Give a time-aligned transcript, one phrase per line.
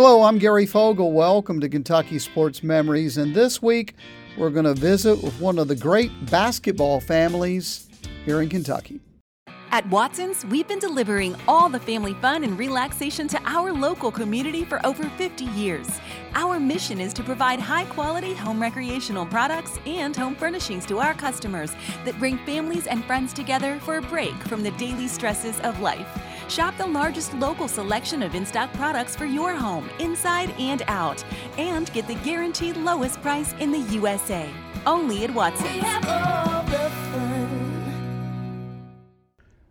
[0.00, 1.10] Hello, I'm Gary Fogle.
[1.10, 3.16] Welcome to Kentucky Sports Memories.
[3.18, 3.96] And this week,
[4.36, 7.88] we're going to visit with one of the great basketball families
[8.24, 9.00] here in Kentucky.
[9.72, 14.64] At Watson's, we've been delivering all the family fun and relaxation to our local community
[14.64, 15.88] for over 50 years.
[16.34, 21.14] Our mission is to provide high quality home recreational products and home furnishings to our
[21.14, 21.72] customers
[22.04, 26.06] that bring families and friends together for a break from the daily stresses of life.
[26.48, 31.22] Shop the largest local selection of in stock products for your home, inside and out,
[31.58, 34.48] and get the guaranteed lowest price in the USA.
[34.86, 35.84] Only at Watson's.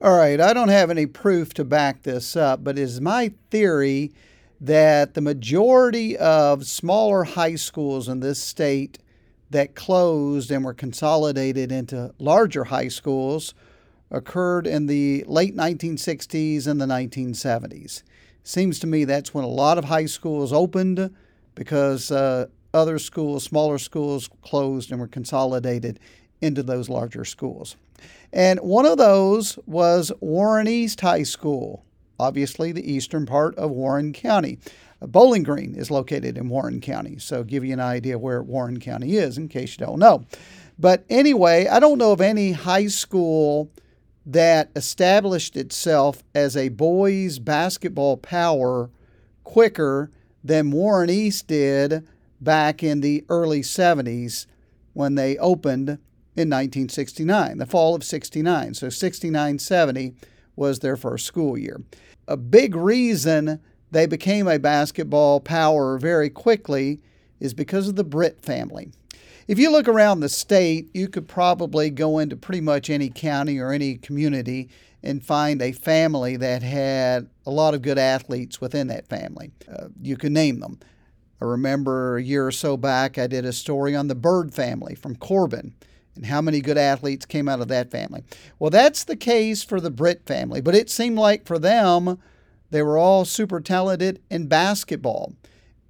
[0.00, 3.32] All right, I don't have any proof to back this up, but it is my
[3.50, 4.12] theory
[4.60, 8.98] that the majority of smaller high schools in this state
[9.50, 13.54] that closed and were consolidated into larger high schools
[14.10, 18.02] occurred in the late 1960s and the 1970s.
[18.42, 21.14] Seems to me that's when a lot of high schools opened
[21.54, 25.98] because uh, other schools, smaller schools, closed and were consolidated
[26.40, 27.76] into those larger schools.
[28.32, 31.84] And one of those was Warren East High School,
[32.18, 34.58] obviously the eastern part of Warren County.
[35.00, 39.16] Bowling Green is located in Warren County, so give you an idea where Warren County
[39.16, 40.24] is in case you don't know.
[40.78, 43.70] But anyway, I don't know of any high school
[44.28, 48.90] that established itself as a boys basketball power
[49.42, 50.10] quicker
[50.44, 52.06] than Warren East did
[52.38, 54.44] back in the early 70s
[54.92, 55.88] when they opened
[56.36, 58.74] in 1969, the fall of 69.
[58.74, 60.14] So 69 70
[60.56, 61.80] was their first school year.
[62.28, 67.00] A big reason they became a basketball power very quickly
[67.40, 68.90] is because of the Britt family.
[69.48, 73.58] If you look around the state, you could probably go into pretty much any county
[73.58, 74.68] or any community
[75.02, 79.52] and find a family that had a lot of good athletes within that family.
[79.66, 80.78] Uh, you can name them.
[81.40, 84.94] I remember a year or so back, I did a story on the Bird family
[84.94, 85.74] from Corbin
[86.14, 88.24] and how many good athletes came out of that family.
[88.58, 92.18] Well, that's the case for the Britt family, but it seemed like for them,
[92.70, 95.32] they were all super talented in basketball.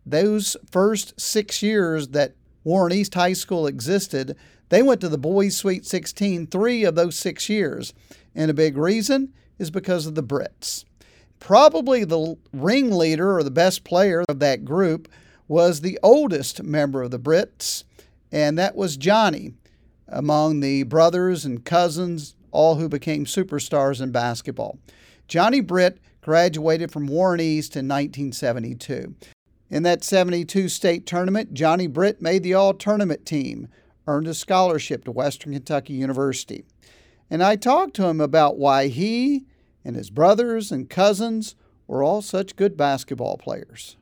[0.06, 2.34] Those first six years that
[2.68, 4.36] Warren East High School existed,
[4.68, 7.94] they went to the Boys Sweet 16 three of those six years.
[8.34, 10.84] And a big reason is because of the Britts.
[11.40, 15.08] Probably the ringleader or the best player of that group
[15.48, 17.84] was the oldest member of the Britts,
[18.30, 19.54] and that was Johnny
[20.06, 24.78] among the brothers and cousins, all who became superstars in basketball.
[25.26, 29.14] Johnny Britt graduated from Warren East in 1972.
[29.70, 33.68] In that 72 state tournament, Johnny Britt made the all tournament team,
[34.06, 36.64] earned a scholarship to Western Kentucky University.
[37.30, 39.44] And I talked to him about why he
[39.84, 41.54] and his brothers and cousins
[41.86, 43.96] were all such good basketball players.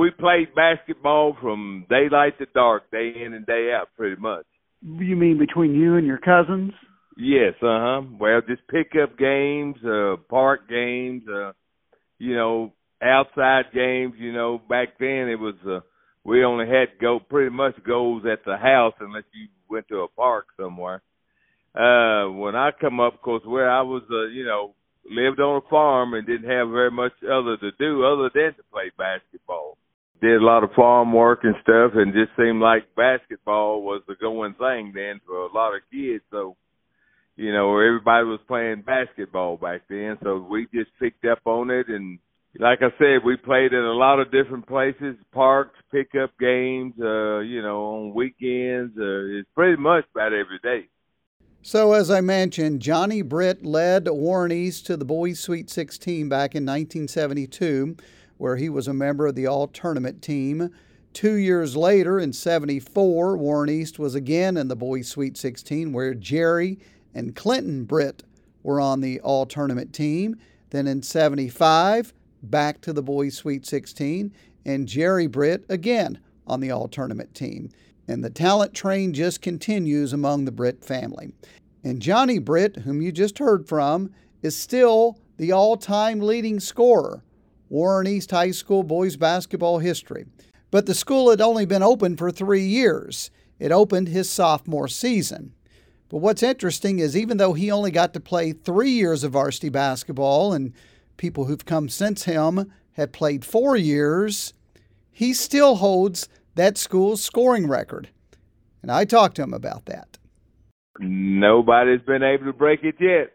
[0.00, 4.44] We played basketball from daylight to dark, day in and day out, pretty much.
[4.82, 6.72] You mean between you and your cousins?
[7.18, 8.02] Yes, uh huh.
[8.18, 11.52] Well, just pickup games, uh, park games, uh,
[12.18, 14.14] you know, outside games.
[14.18, 15.80] You know, back then it was uh,
[16.24, 20.08] we only had go pretty much goals at the house unless you went to a
[20.08, 21.02] park somewhere.
[21.74, 24.74] Uh, when I come up, of course, where I was, uh, you know,
[25.04, 28.62] lived on a farm and didn't have very much other to do other than to
[28.72, 29.76] play basketball
[30.20, 34.14] did a lot of farm work and stuff and just seemed like basketball was the
[34.20, 36.56] going thing then for a lot of kids so
[37.36, 41.86] you know everybody was playing basketball back then so we just picked up on it
[41.88, 42.18] and
[42.58, 47.38] like I said we played in a lot of different places parks pickup games uh
[47.40, 50.88] you know on weekends uh it's pretty much about every day
[51.62, 56.54] so, as I mentioned, Johnny Britt led Warren East to the Boys Sweet 16 back
[56.54, 57.96] in 1972
[58.38, 60.70] where he was a member of the all tournament team.
[61.12, 66.14] Two years later, in 74, Warren East was again in the Boys Sweet 16, where
[66.14, 66.78] Jerry
[67.14, 68.22] and Clinton Britt
[68.62, 70.36] were on the all tournament team.
[70.70, 72.12] Then in 75,
[72.50, 74.32] back to the Boys Sweet 16,
[74.64, 77.70] and Jerry Britt again on the all tournament team.
[78.08, 81.32] And the talent train just continues among the Britt family.
[81.82, 84.12] And Johnny Britt, whom you just heard from,
[84.42, 87.22] is still the all time leading scorer
[87.68, 90.26] Warren East High School boys basketball history.
[90.70, 93.30] But the school had only been open for three years.
[93.58, 95.52] It opened his sophomore season.
[96.08, 99.68] But what's interesting is even though he only got to play three years of varsity
[99.68, 100.72] basketball, and
[101.16, 104.52] people who've come since him have played four years,
[105.10, 108.08] he still holds that school's scoring record.
[108.82, 110.18] And I talked to him about that.
[110.98, 113.32] Nobody's been able to break it yet.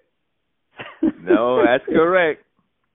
[1.21, 2.43] no, that's correct.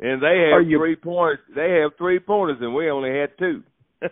[0.01, 1.43] and they have you, three points.
[1.55, 3.63] They have three pointers, and we only had two.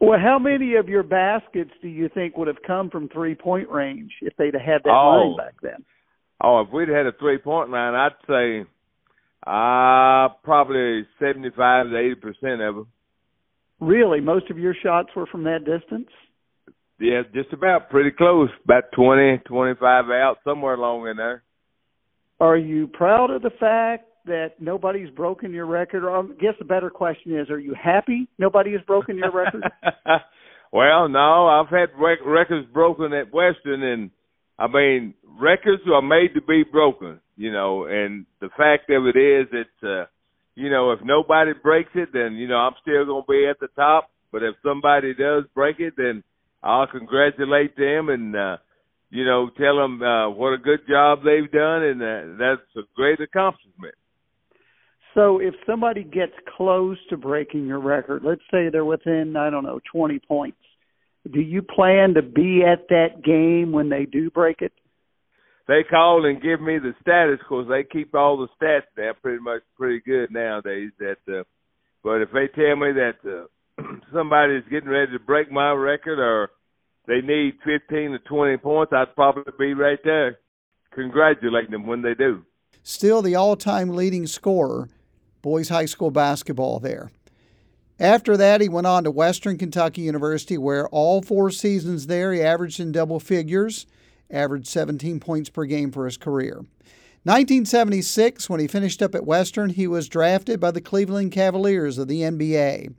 [0.00, 3.68] well, how many of your baskets do you think would have come from three point
[3.68, 5.34] range if they'd have had that oh.
[5.34, 5.84] line back then?
[6.42, 8.64] Oh, if we'd had a three point line, I'd say
[9.46, 12.86] uh probably seventy five to eighty percent of them.
[13.80, 16.08] Really, most of your shots were from that distance.
[16.98, 21.42] Yeah, just about pretty close, about twenty, twenty-five out, somewhere along in there.
[22.40, 26.04] Are you proud of the fact that nobody's broken your record?
[26.04, 29.62] Or I guess the better question is, are you happy nobody has broken your record?
[30.72, 34.10] well, no, I've had rec- records broken at Western, and
[34.60, 37.84] I mean, records are made to be broken, you know.
[37.84, 40.06] And the fact of it is that, uh,
[40.54, 43.68] you know, if nobody breaks it, then you know I'm still gonna be at the
[43.74, 44.10] top.
[44.30, 46.22] But if somebody does break it, then
[46.62, 48.56] I'll congratulate them and uh,
[49.08, 52.82] you know tell them uh, what a good job they've done, and uh, that's a
[52.94, 53.94] great accomplishment.
[55.14, 59.64] So if somebody gets close to breaking your record, let's say they're within I don't
[59.64, 60.58] know 20 points,
[61.30, 64.72] do you plan to be at that game when they do break it?
[65.68, 69.40] They call and give me the status because they keep all the stats there pretty
[69.40, 70.90] much pretty good nowadays.
[70.98, 71.44] That, uh,
[72.02, 73.46] but if they tell me that
[73.78, 73.82] uh,
[74.12, 76.50] somebody's getting ready to break my record or
[77.06, 80.38] they need 15 to 20 points, I'd probably be right there
[80.92, 82.42] congratulating them when they do.
[82.82, 84.88] Still the all time leading scorer,
[85.42, 87.10] boys high school basketball there.
[88.00, 92.40] After that, he went on to Western Kentucky University, where all four seasons there he
[92.40, 93.86] averaged in double figures,
[94.30, 96.64] averaged 17 points per game for his career.
[97.24, 102.08] 1976, when he finished up at Western, he was drafted by the Cleveland Cavaliers of
[102.08, 102.94] the NBA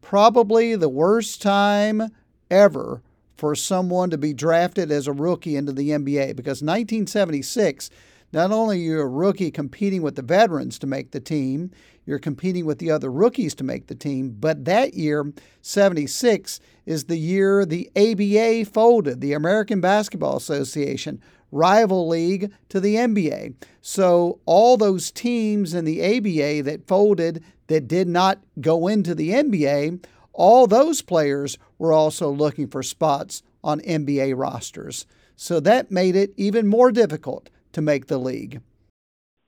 [0.00, 2.10] probably the worst time
[2.50, 3.02] ever
[3.36, 7.90] for someone to be drafted as a rookie into the NBA because 1976,
[8.32, 11.70] not only are you a rookie competing with the veterans to make the team,
[12.06, 15.32] you're competing with the other rookies to make the team, but that year,
[15.62, 21.20] 76, is the year the ABA folded, the American Basketball Association,
[21.52, 23.54] rival league to the NBA.
[23.80, 29.30] So all those teams in the ABA that folded that did not go into the
[29.30, 35.06] NBA, all those players were also looking for spots on NBA rosters.
[35.36, 38.60] So that made it even more difficult to make the league.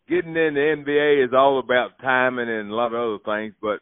[0.08, 3.80] Getting in the NBA is all about timing and a lot of other things, but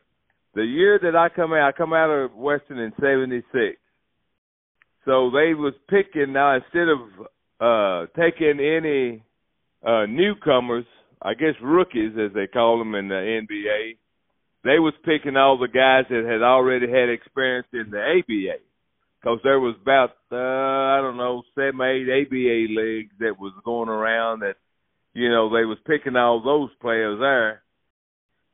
[0.55, 3.79] the year that I come out, I come out of Western in '76.
[5.05, 6.99] So they was picking now instead of
[7.61, 9.23] uh taking any
[9.87, 10.87] uh newcomers,
[11.23, 13.97] I guess rookies as they call them in the NBA,
[14.65, 18.59] they was picking all the guys that had already had experience in the ABA,
[19.21, 23.89] because there was about uh, I don't know seven, eight ABA leagues that was going
[23.89, 24.57] around that,
[25.15, 27.63] you know, they was picking all those players there.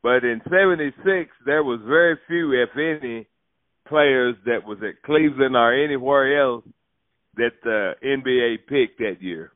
[0.02, 3.26] But in '76, there was very few, if any,
[3.88, 6.64] players that was at Cleveland or anywhere else
[7.36, 9.52] that the NBA picked that year.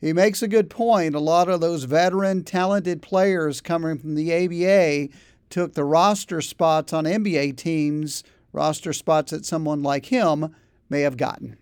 [0.00, 1.14] He makes a good point.
[1.14, 5.12] A lot of those veteran, talented players coming from the ABA
[5.50, 10.54] took the roster spots on NBA teams, roster spots that someone like him
[10.88, 11.56] may have gotten.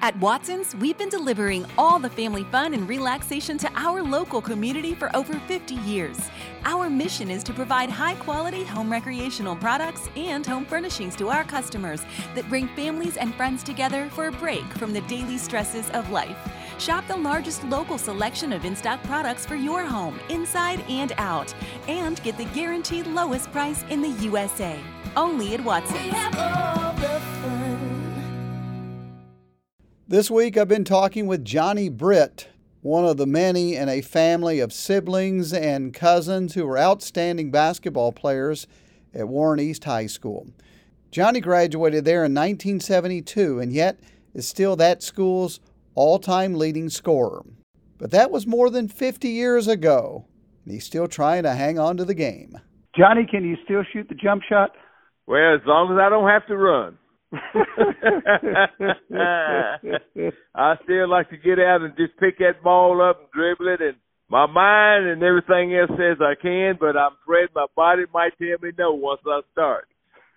[0.00, 4.94] At Watson's, we've been delivering all the family fun and relaxation to our local community
[4.94, 6.16] for over 50 years.
[6.64, 11.42] Our mission is to provide high quality home recreational products and home furnishings to our
[11.42, 12.02] customers
[12.36, 16.38] that bring families and friends together for a break from the daily stresses of life.
[16.78, 21.52] Shop the largest local selection of in stock products for your home, inside and out,
[21.88, 24.78] and get the guaranteed lowest price in the USA.
[25.16, 26.14] Only at Watson's.
[30.06, 32.48] This week I've been talking with Johnny Britt,
[32.80, 38.12] one of the many in a family of siblings and cousins who were outstanding basketball
[38.12, 38.68] players
[39.12, 40.46] at Warren East High School.
[41.10, 43.98] Johnny graduated there in 1972 and yet
[44.32, 45.58] is still that school's
[45.98, 47.42] all time leading scorer.
[47.98, 50.28] But that was more than 50 years ago,
[50.64, 52.56] and he's still trying to hang on to the game.
[52.96, 54.70] Johnny, can you still shoot the jump shot?
[55.26, 56.98] Well, as long as I don't have to run.
[60.54, 63.80] I still like to get out and just pick that ball up and dribble it,
[63.82, 63.96] and
[64.30, 68.56] my mind and everything else says I can, but I'm afraid my body might tell
[68.62, 69.88] me no once I start.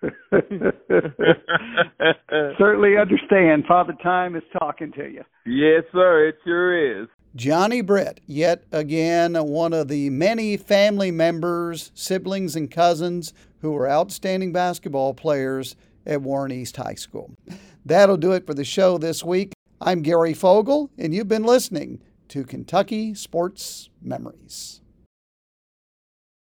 [2.58, 3.64] Certainly understand.
[3.66, 5.22] Father Time is talking to you.
[5.46, 6.28] Yes, sir.
[6.28, 7.08] It sure is.
[7.34, 13.32] Johnny Britt, yet again one of the many family members, siblings, and cousins
[13.62, 17.30] who were outstanding basketball players at Warren East High School.
[17.86, 19.54] That'll do it for the show this week.
[19.80, 24.81] I'm Gary Fogle, and you've been listening to Kentucky Sports Memories.